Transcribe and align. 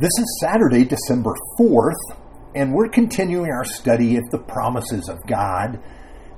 This 0.00 0.12
is 0.16 0.38
Saturday, 0.40 0.84
December 0.84 1.34
4th, 1.58 2.16
and 2.54 2.72
we're 2.72 2.88
continuing 2.88 3.50
our 3.50 3.64
study 3.64 4.16
of 4.16 4.30
the 4.30 4.38
promises 4.38 5.08
of 5.08 5.18
God 5.26 5.82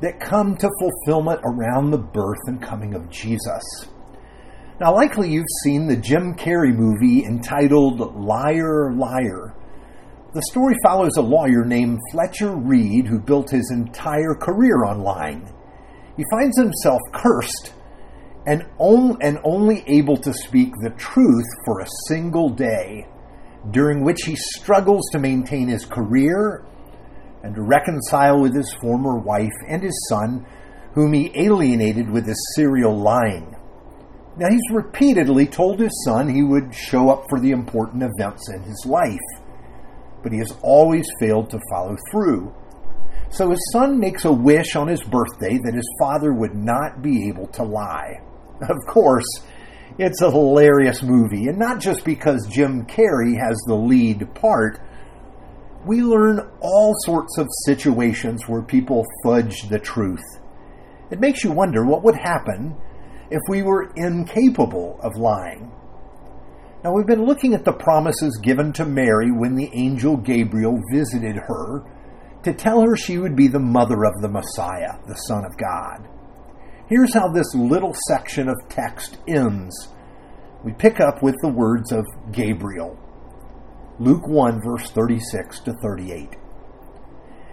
that 0.00 0.18
come 0.18 0.56
to 0.56 0.70
fulfillment 0.81 1.42
around 1.44 1.91
the 1.91 1.99
birth 1.99 2.38
and 2.46 2.62
coming 2.62 2.94
of 2.94 3.10
Jesus. 3.10 3.62
Now, 4.81 4.94
likely 4.94 5.31
you've 5.31 5.44
seen 5.62 5.86
the 5.86 5.99
Jim 5.99 6.36
Carrey 6.36 6.75
movie 6.75 7.26
entitled 7.26 8.00
Liar, 8.16 8.95
Liar. 8.95 9.54
The 10.32 10.46
story 10.50 10.74
follows 10.82 11.18
a 11.18 11.20
lawyer 11.20 11.62
named 11.66 11.98
Fletcher 12.12 12.56
Reed 12.56 13.08
who 13.08 13.18
built 13.20 13.50
his 13.50 13.70
entire 13.70 14.34
career 14.36 14.86
on 14.86 15.02
lying. 15.02 15.46
He 16.16 16.24
finds 16.30 16.56
himself 16.56 17.00
cursed 17.12 17.74
and, 18.46 18.64
on, 18.79 19.18
and 19.20 19.38
only 19.45 19.84
able 19.86 20.16
to 20.16 20.32
speak 20.32 20.72
the 20.80 20.95
truth 20.96 21.45
for 21.66 21.80
a 21.80 21.88
single 22.08 22.48
day 22.48 23.06
during 23.70 24.04
which 24.04 24.22
he 24.24 24.36
struggles 24.36 25.02
to 25.12 25.19
maintain 25.19 25.69
his 25.69 25.84
career 25.84 26.64
and 27.42 27.55
to 27.55 27.62
reconcile 27.62 28.41
with 28.41 28.55
his 28.55 28.73
former 28.80 29.19
wife 29.19 29.48
and 29.69 29.83
his 29.83 30.06
son, 30.09 30.46
whom 30.95 31.12
he 31.12 31.33
alienated 31.34 32.10
with 32.10 32.27
his 32.27 32.52
serial 32.56 32.96
lying. 32.96 33.55
Now, 34.36 34.48
he's 34.48 34.70
repeatedly 34.73 35.46
told 35.46 35.80
his 35.80 36.02
son 36.05 36.28
he 36.28 36.42
would 36.42 36.74
show 36.74 37.10
up 37.10 37.24
for 37.28 37.41
the 37.41 37.50
important 37.50 38.02
events 38.02 38.48
in 38.50 38.62
his 38.62 38.86
life, 38.86 39.19
but 40.22 40.33
he 40.33 40.38
has 40.38 40.56
always 40.62 41.06
failed 41.19 41.50
to 41.50 41.61
follow 41.70 41.97
through. 42.11 42.55
So 43.30 43.50
his 43.50 43.70
son 43.72 43.98
makes 43.98 44.24
a 44.24 44.33
wish 44.33 44.77
on 44.77 44.88
his 44.88 45.02
birthday 45.05 45.58
that 45.64 45.74
his 45.74 45.88
father 46.00 46.33
would 46.33 46.55
not 46.55 47.02
be 47.02 47.28
able 47.28 47.47
to 47.48 47.62
lie. 47.62 48.20
Of 48.62 48.77
course, 48.86 49.24
it's 49.98 50.22
a 50.22 50.30
hilarious 50.30 51.02
movie, 51.02 51.48
and 51.48 51.58
not 51.58 51.80
just 51.80 52.04
because 52.04 52.46
Jim 52.48 52.86
Carrey 52.86 53.38
has 53.38 53.56
the 53.66 53.74
lead 53.74 54.34
part. 54.34 54.80
We 55.86 56.02
learn 56.02 56.40
all 56.60 56.94
sorts 57.05 57.38
of 57.38 57.48
situations 57.64 58.44
where 58.47 58.62
people 58.62 59.05
fudge 59.24 59.69
the 59.69 59.78
truth. 59.78 60.24
It 61.10 61.20
makes 61.20 61.42
you 61.42 61.52
wonder 61.52 61.84
what 61.84 62.05
would 62.05 62.16
happen 62.16 62.77
if 63.30 63.41
we 63.48 63.62
were 63.62 63.92
incapable 63.97 64.98
of 65.02 65.16
lying. 65.16 65.72
Now, 66.82 66.92
we've 66.92 67.06
been 67.06 67.25
looking 67.25 67.52
at 67.54 67.64
the 67.64 67.72
promises 67.72 68.38
given 68.42 68.72
to 68.75 68.86
Mary 68.86 69.30
when 69.30 69.54
the 69.54 69.70
angel 69.75 70.16
Gabriel 70.16 70.80
visited 70.91 71.36
her 71.36 71.84
to 72.42 72.54
tell 72.54 72.80
her 72.80 72.97
she 72.97 73.19
would 73.19 73.36
be 73.36 73.48
the 73.48 73.58
mother 73.58 74.04
of 74.04 74.20
the 74.22 74.28
Messiah, 74.28 74.98
the 75.06 75.14
Son 75.14 75.44
of 75.44 75.58
God. 75.58 76.08
Here's 76.91 77.14
how 77.14 77.28
this 77.28 77.55
little 77.55 77.94
section 78.08 78.48
of 78.48 78.69
text 78.69 79.19
ends. 79.28 79.94
We 80.64 80.72
pick 80.72 80.98
up 80.98 81.22
with 81.22 81.36
the 81.41 81.48
words 81.48 81.92
of 81.92 82.05
Gabriel. 82.32 82.98
Luke 84.00 84.27
1, 84.27 84.60
verse 84.60 84.91
36 84.91 85.60
to 85.60 85.72
38. 85.74 86.34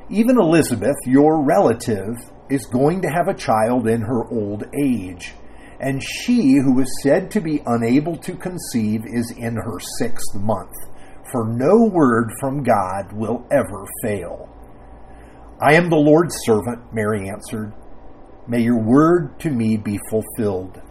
Even 0.10 0.40
Elizabeth, 0.40 0.96
your 1.06 1.46
relative, 1.46 2.16
is 2.50 2.66
going 2.66 3.00
to 3.04 3.10
have 3.10 3.28
a 3.28 3.38
child 3.38 3.88
in 3.88 4.02
her 4.02 4.28
old 4.28 4.64
age, 4.84 5.36
and 5.80 6.02
she 6.02 6.54
who 6.54 6.74
was 6.74 7.04
said 7.04 7.30
to 7.30 7.40
be 7.40 7.62
unable 7.68 8.18
to 8.18 8.36
conceive 8.36 9.02
is 9.06 9.32
in 9.38 9.54
her 9.54 9.80
sixth 10.00 10.34
month, 10.34 10.74
for 11.32 11.46
no 11.48 11.88
word 11.94 12.32
from 12.40 12.64
God 12.64 13.14
will 13.14 13.46
ever 13.52 13.86
fail. 14.02 14.50
I 15.62 15.76
am 15.76 15.92
the 15.92 15.96
Lord's 15.96 16.36
servant, 16.44 16.92
Mary 16.92 17.30
answered. 17.30 17.72
May 18.48 18.62
your 18.62 18.82
word 18.82 19.40
to 19.42 19.50
me 19.50 19.76
be 19.76 20.00
fulfilled. 20.10 20.82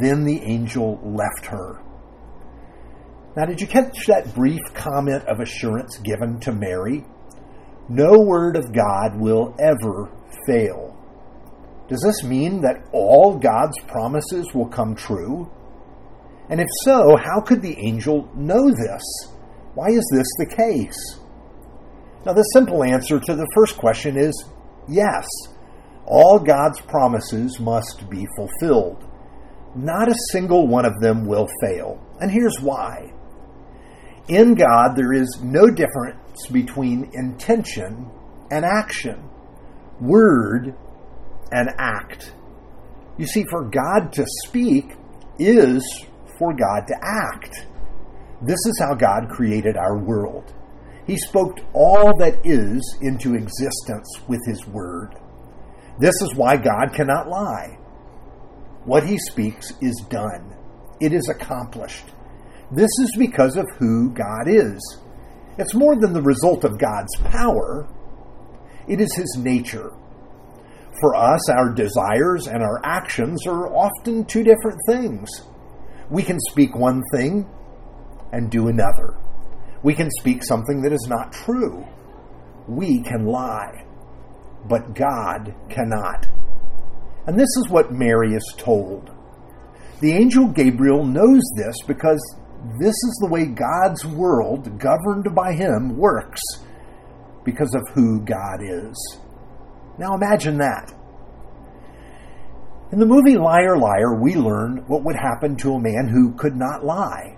Then 0.00 0.24
the 0.24 0.40
angel 0.42 1.00
left 1.02 1.46
her. 1.46 1.82
Now, 3.36 3.46
did 3.46 3.60
you 3.60 3.66
catch 3.66 4.06
that 4.06 4.34
brief 4.34 4.60
comment 4.74 5.24
of 5.26 5.40
assurance 5.40 5.98
given 5.98 6.40
to 6.40 6.52
Mary? 6.52 7.04
No 7.88 8.18
word 8.18 8.56
of 8.56 8.72
God 8.72 9.18
will 9.18 9.56
ever 9.58 10.10
fail. 10.46 10.96
Does 11.88 12.02
this 12.02 12.22
mean 12.22 12.60
that 12.60 12.88
all 12.92 13.38
God's 13.38 13.78
promises 13.88 14.46
will 14.54 14.68
come 14.68 14.94
true? 14.94 15.50
And 16.50 16.60
if 16.60 16.68
so, 16.84 17.16
how 17.16 17.40
could 17.40 17.62
the 17.62 17.76
angel 17.78 18.28
know 18.34 18.70
this? 18.70 19.02
Why 19.74 19.86
is 19.88 20.04
this 20.12 20.28
the 20.38 20.54
case? 20.54 21.20
Now, 22.26 22.34
the 22.34 22.42
simple 22.42 22.84
answer 22.84 23.18
to 23.18 23.34
the 23.34 23.46
first 23.54 23.78
question 23.78 24.18
is 24.18 24.44
yes 24.86 25.26
all 26.10 26.40
God's 26.40 26.80
promises 26.80 27.60
must 27.60 28.10
be 28.10 28.26
fulfilled. 28.36 29.08
Not 29.76 30.08
a 30.08 30.14
single 30.32 30.66
one 30.66 30.84
of 30.84 30.98
them 31.00 31.24
will 31.24 31.48
fail. 31.62 32.04
And 32.20 32.30
here's 32.30 32.58
why. 32.60 33.12
In 34.28 34.54
God, 34.54 34.96
there 34.96 35.12
is 35.12 35.40
no 35.42 35.70
difference 35.70 36.46
between 36.50 37.10
intention 37.14 38.10
and 38.50 38.64
action, 38.64 39.30
word 40.00 40.74
and 41.52 41.68
act. 41.78 42.32
You 43.16 43.26
see, 43.26 43.44
for 43.48 43.70
God 43.70 44.12
to 44.14 44.24
speak 44.46 44.92
is 45.38 45.82
for 46.38 46.52
God 46.52 46.86
to 46.88 46.94
act. 47.02 47.66
This 48.42 48.58
is 48.66 48.80
how 48.80 48.94
God 48.94 49.28
created 49.28 49.76
our 49.76 49.98
world. 49.98 50.54
He 51.06 51.16
spoke 51.16 51.58
all 51.74 52.16
that 52.18 52.40
is 52.44 52.98
into 53.02 53.34
existence 53.34 54.08
with 54.26 54.40
His 54.46 54.66
Word. 54.66 55.14
This 56.00 56.14
is 56.22 56.34
why 56.34 56.56
God 56.56 56.94
cannot 56.94 57.28
lie. 57.28 57.76
What 58.86 59.06
he 59.06 59.18
speaks 59.18 59.70
is 59.82 60.02
done, 60.08 60.56
it 60.98 61.12
is 61.12 61.28
accomplished. 61.28 62.06
This 62.72 62.88
is 63.02 63.16
because 63.18 63.58
of 63.58 63.66
who 63.78 64.10
God 64.10 64.44
is. 64.46 64.80
It's 65.58 65.74
more 65.74 66.00
than 66.00 66.14
the 66.14 66.22
result 66.22 66.64
of 66.64 66.78
God's 66.78 67.14
power, 67.24 67.86
it 68.88 68.98
is 68.98 69.14
his 69.14 69.36
nature. 69.38 69.90
For 71.02 71.14
us, 71.14 71.50
our 71.50 71.74
desires 71.74 72.46
and 72.46 72.62
our 72.62 72.80
actions 72.82 73.46
are 73.46 73.70
often 73.70 74.24
two 74.24 74.42
different 74.42 74.78
things. 74.88 75.28
We 76.10 76.22
can 76.22 76.38
speak 76.50 76.74
one 76.74 77.02
thing 77.12 77.46
and 78.32 78.50
do 78.50 78.68
another. 78.68 79.18
We 79.82 79.92
can 79.92 80.08
speak 80.18 80.44
something 80.44 80.80
that 80.80 80.92
is 80.92 81.06
not 81.10 81.32
true. 81.32 81.86
We 82.66 83.02
can 83.02 83.26
lie 83.26 83.84
but 84.68 84.94
God 84.94 85.54
cannot. 85.68 86.26
And 87.26 87.38
this 87.38 87.48
is 87.58 87.68
what 87.68 87.92
Mary 87.92 88.34
is 88.34 88.54
told. 88.56 89.10
The 90.00 90.12
angel 90.12 90.48
Gabriel 90.48 91.04
knows 91.04 91.42
this 91.56 91.76
because 91.86 92.20
this 92.78 92.94
is 92.94 93.18
the 93.20 93.28
way 93.30 93.46
God's 93.46 94.04
world, 94.04 94.78
governed 94.78 95.34
by 95.34 95.52
him, 95.52 95.96
works 95.96 96.40
because 97.44 97.74
of 97.74 97.82
who 97.94 98.20
God 98.20 98.60
is. 98.62 99.18
Now 99.98 100.14
imagine 100.14 100.58
that. 100.58 100.92
In 102.92 102.98
the 102.98 103.06
movie 103.06 103.36
Liar 103.36 103.78
Liar, 103.78 104.20
we 104.20 104.34
learn 104.34 104.84
what 104.88 105.04
would 105.04 105.16
happen 105.16 105.56
to 105.58 105.74
a 105.74 105.80
man 105.80 106.08
who 106.08 106.34
could 106.36 106.56
not 106.56 106.84
lie. 106.84 107.36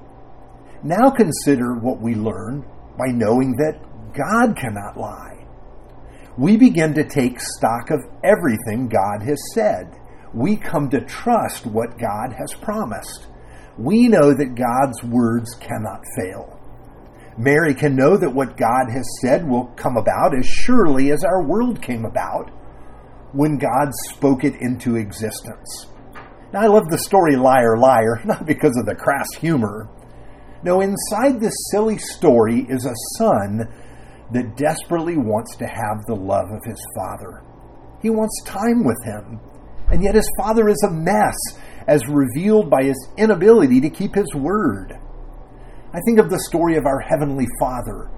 Now 0.83 1.11
consider 1.11 1.75
what 1.75 2.01
we 2.01 2.15
learn 2.15 2.65
by 2.97 3.13
knowing 3.13 3.53
that 3.57 3.81
God 4.15 4.57
cannot 4.57 4.97
lie 4.97 5.42
we 6.39 6.57
begin 6.57 6.95
to 6.95 7.05
take 7.05 7.41
stock 7.41 7.91
of 7.91 8.01
everything 8.25 8.89
God 8.89 9.23
has 9.23 9.39
said. 9.55 9.99
We 10.33 10.57
come 10.57 10.89
to 10.91 11.05
trust 11.05 11.67
what 11.67 11.99
God 11.99 12.33
has 12.39 12.55
promised. 12.55 13.27
We 13.77 14.09
know 14.09 14.33
that 14.33 14.55
God's 14.55 15.03
words 15.03 15.55
cannot 15.57 16.03
fail. 16.19 16.59
Mary 17.37 17.75
can 17.75 17.97
know 17.97 18.17
that 18.17 18.35
what 18.35 18.57
God 18.57 18.91
has 18.93 19.07
said 19.21 19.47
will 19.47 19.67
come 19.77 19.97
about 19.97 20.37
as 20.39 20.47
surely 20.47 21.11
as 21.11 21.25
our 21.25 21.43
world 21.43 21.81
came 21.81 22.05
about 22.05 22.51
when 23.33 23.59
God 23.59 23.89
spoke 24.11 24.45
it 24.45 24.55
into 24.61 24.97
existence. 24.97 25.87
Now, 26.53 26.61
I 26.61 26.67
love 26.67 26.89
the 26.91 26.99
story 26.99 27.37
Liar, 27.37 27.79
Liar, 27.79 28.21
not 28.25 28.47
because 28.47 28.77
of 28.79 28.87
the 28.87 28.95
crass 28.95 29.29
humor. 29.35 29.89
No, 30.63 30.81
inside 30.81 31.41
this 31.41 31.55
silly 31.71 31.99
story 31.99 32.67
is 32.69 32.85
a 32.85 32.95
son 33.19 33.67
that 34.33 34.57
desperately 34.57 35.17
wants 35.17 35.57
to 35.57 35.67
have 35.67 36.05
the 36.07 36.15
love 36.15 36.51
of 36.51 36.65
his 36.65 36.85
father. 36.97 37.43
He 38.01 38.11
wants 38.11 38.43
time 38.45 38.85
with 38.85 39.03
him, 39.05 39.41
and 39.89 40.03
yet 40.03 40.15
his 40.15 40.29
father 40.39 40.69
is 40.69 40.83
a 40.83 40.91
mess, 40.91 41.37
as 41.87 42.07
revealed 42.09 42.71
by 42.71 42.85
his 42.85 43.09
inability 43.17 43.81
to 43.81 43.91
keep 43.91 44.15
his 44.15 44.35
word. 44.35 44.95
I 45.93 46.01
think 46.07 46.19
of 46.19 46.31
the 46.31 46.45
story 46.49 46.77
of 46.77 46.87
our 46.87 47.01
Heavenly 47.01 47.47
Father, 47.61 48.11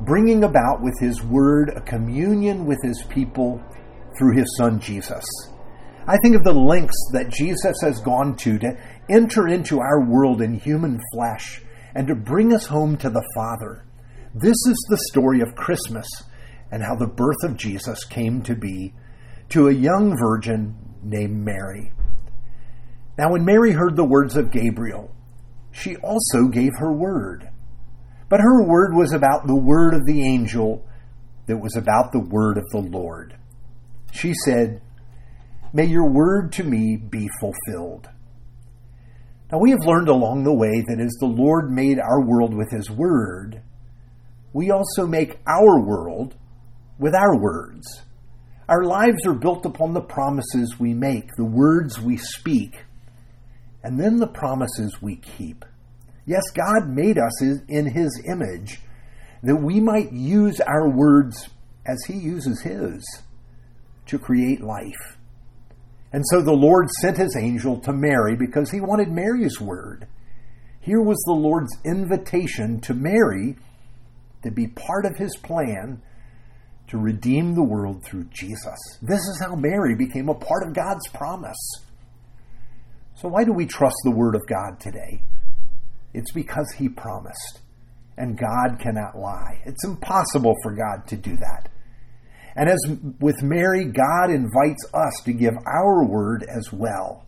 bringing 0.00 0.44
about 0.44 0.82
with 0.82 0.98
his 1.00 1.22
word 1.22 1.70
a 1.76 1.80
communion 1.80 2.66
with 2.66 2.78
his 2.82 3.02
people 3.04 3.62
through 4.18 4.36
his 4.36 4.56
Son 4.58 4.80
Jesus. 4.80 5.24
I 6.06 6.16
think 6.18 6.34
of 6.34 6.42
the 6.42 6.52
lengths 6.52 7.10
that 7.12 7.28
Jesus 7.28 7.76
has 7.82 8.00
gone 8.00 8.34
to 8.38 8.58
to 8.58 8.76
enter 9.08 9.46
into 9.46 9.78
our 9.78 10.04
world 10.04 10.42
in 10.42 10.54
human 10.54 10.98
flesh 11.14 11.62
and 11.94 12.08
to 12.08 12.14
bring 12.16 12.52
us 12.52 12.66
home 12.66 12.96
to 12.96 13.10
the 13.10 13.22
Father. 13.36 13.84
This 14.34 14.56
is 14.66 14.86
the 14.88 15.04
story 15.10 15.42
of 15.42 15.54
Christmas 15.54 16.06
and 16.70 16.82
how 16.82 16.96
the 16.96 17.06
birth 17.06 17.44
of 17.44 17.58
Jesus 17.58 18.04
came 18.04 18.40
to 18.42 18.54
be 18.54 18.94
to 19.50 19.68
a 19.68 19.74
young 19.74 20.16
virgin 20.18 20.74
named 21.02 21.44
Mary. 21.44 21.92
Now, 23.18 23.32
when 23.32 23.44
Mary 23.44 23.72
heard 23.72 23.94
the 23.94 24.06
words 24.06 24.34
of 24.34 24.50
Gabriel, 24.50 25.14
she 25.70 25.96
also 25.96 26.48
gave 26.50 26.70
her 26.78 26.90
word. 26.90 27.50
But 28.30 28.40
her 28.40 28.66
word 28.66 28.94
was 28.94 29.12
about 29.12 29.46
the 29.46 29.54
word 29.54 29.92
of 29.92 30.06
the 30.06 30.26
angel 30.26 30.86
that 31.46 31.58
was 31.58 31.76
about 31.76 32.12
the 32.12 32.24
word 32.26 32.56
of 32.56 32.64
the 32.70 32.78
Lord. 32.78 33.36
She 34.12 34.32
said, 34.46 34.80
May 35.74 35.84
your 35.84 36.10
word 36.10 36.52
to 36.52 36.64
me 36.64 36.96
be 36.96 37.28
fulfilled. 37.38 38.08
Now, 39.50 39.58
we 39.58 39.72
have 39.72 39.84
learned 39.84 40.08
along 40.08 40.44
the 40.44 40.54
way 40.54 40.82
that 40.88 41.00
as 41.00 41.12
the 41.20 41.26
Lord 41.26 41.70
made 41.70 41.98
our 41.98 42.24
world 42.24 42.54
with 42.54 42.70
his 42.70 42.90
word, 42.90 43.62
we 44.52 44.70
also 44.70 45.06
make 45.06 45.38
our 45.46 45.80
world 45.80 46.34
with 46.98 47.14
our 47.14 47.40
words. 47.40 48.02
Our 48.68 48.84
lives 48.84 49.26
are 49.26 49.34
built 49.34 49.66
upon 49.66 49.92
the 49.92 50.00
promises 50.00 50.78
we 50.78 50.94
make, 50.94 51.28
the 51.36 51.44
words 51.44 52.00
we 52.00 52.16
speak, 52.16 52.84
and 53.82 53.98
then 53.98 54.18
the 54.18 54.28
promises 54.28 55.02
we 55.02 55.16
keep. 55.16 55.64
Yes, 56.24 56.42
God 56.54 56.88
made 56.88 57.18
us 57.18 57.42
in 57.42 57.86
His 57.86 58.22
image 58.30 58.80
that 59.42 59.56
we 59.56 59.80
might 59.80 60.12
use 60.12 60.60
our 60.60 60.88
words 60.88 61.48
as 61.84 62.04
He 62.06 62.14
uses 62.14 62.62
His 62.62 63.04
to 64.06 64.18
create 64.18 64.60
life. 64.60 65.18
And 66.12 66.22
so 66.30 66.40
the 66.40 66.52
Lord 66.52 66.88
sent 67.00 67.16
His 67.16 67.36
angel 67.36 67.80
to 67.80 67.92
Mary 67.92 68.36
because 68.36 68.70
He 68.70 68.80
wanted 68.80 69.10
Mary's 69.10 69.60
word. 69.60 70.06
Here 70.80 71.02
was 71.02 71.20
the 71.26 71.32
Lord's 71.32 71.76
invitation 71.84 72.80
to 72.82 72.94
Mary 72.94 73.56
to 74.42 74.50
be 74.50 74.66
part 74.68 75.04
of 75.06 75.16
His 75.16 75.36
plan 75.36 76.02
to 76.88 76.98
redeem 76.98 77.54
the 77.54 77.62
world 77.62 78.04
through 78.04 78.24
Jesus. 78.32 78.78
This 79.00 79.20
is 79.20 79.42
how 79.42 79.54
Mary 79.54 79.94
became 79.96 80.28
a 80.28 80.34
part 80.34 80.66
of 80.66 80.74
God's 80.74 81.08
promise. 81.08 81.56
So, 83.14 83.28
why 83.28 83.44
do 83.44 83.52
we 83.52 83.66
trust 83.66 83.96
the 84.04 84.10
Word 84.10 84.34
of 84.34 84.46
God 84.46 84.80
today? 84.80 85.22
It's 86.12 86.32
because 86.32 86.70
He 86.76 86.88
promised, 86.88 87.60
and 88.16 88.38
God 88.38 88.78
cannot 88.80 89.16
lie. 89.16 89.62
It's 89.64 89.84
impossible 89.84 90.54
for 90.62 90.72
God 90.72 91.06
to 91.08 91.16
do 91.16 91.36
that. 91.36 91.68
And 92.54 92.68
as 92.68 92.80
with 93.18 93.42
Mary, 93.42 93.84
God 93.84 94.30
invites 94.30 94.84
us 94.92 95.22
to 95.24 95.32
give 95.32 95.54
our 95.66 96.04
word 96.04 96.44
as 96.44 96.70
well. 96.72 97.24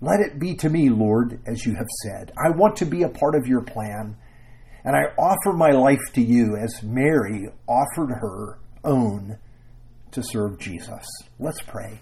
Let 0.00 0.20
it 0.20 0.38
be 0.38 0.54
to 0.56 0.68
me, 0.68 0.88
Lord, 0.88 1.40
as 1.46 1.64
you 1.64 1.74
have 1.74 1.88
said. 2.04 2.32
I 2.36 2.50
want 2.50 2.76
to 2.76 2.84
be 2.84 3.02
a 3.02 3.08
part 3.08 3.34
of 3.34 3.46
your 3.46 3.62
plan, 3.62 4.16
and 4.86 4.94
I 4.94 5.12
offer 5.18 5.52
my 5.52 5.72
life 5.72 6.12
to 6.14 6.22
you 6.22 6.56
as 6.56 6.80
Mary 6.84 7.48
offered 7.66 8.10
her 8.20 8.60
own 8.84 9.36
to 10.12 10.22
serve 10.22 10.60
Jesus. 10.60 11.04
Let's 11.40 11.60
pray. 11.60 12.00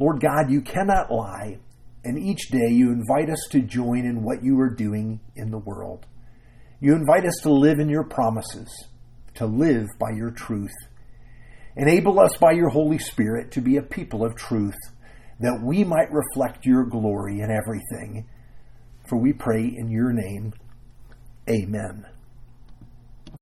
Lord 0.00 0.20
God, 0.20 0.50
you 0.50 0.60
cannot 0.60 1.12
lie, 1.12 1.58
and 2.02 2.18
each 2.18 2.48
day 2.50 2.70
you 2.70 2.90
invite 2.90 3.30
us 3.30 3.46
to 3.52 3.60
join 3.60 4.04
in 4.04 4.24
what 4.24 4.42
you 4.42 4.58
are 4.58 4.68
doing 4.68 5.20
in 5.36 5.52
the 5.52 5.58
world. 5.58 6.06
You 6.80 6.94
invite 6.94 7.24
us 7.24 7.38
to 7.44 7.52
live 7.52 7.78
in 7.78 7.88
your 7.88 8.04
promises, 8.04 8.88
to 9.34 9.46
live 9.46 9.86
by 10.00 10.10
your 10.16 10.32
truth. 10.32 10.74
Enable 11.76 12.18
us 12.18 12.36
by 12.40 12.50
your 12.50 12.70
Holy 12.70 12.98
Spirit 12.98 13.52
to 13.52 13.60
be 13.60 13.76
a 13.76 13.82
people 13.82 14.24
of 14.24 14.34
truth, 14.34 14.78
that 15.38 15.60
we 15.64 15.84
might 15.84 16.12
reflect 16.12 16.66
your 16.66 16.84
glory 16.84 17.40
in 17.40 17.50
everything. 17.52 18.28
For 19.08 19.16
we 19.16 19.32
pray 19.32 19.62
in 19.62 19.88
your 19.88 20.12
name. 20.12 20.52
Amen. 21.48 22.06